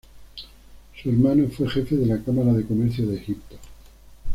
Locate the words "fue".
1.49-1.69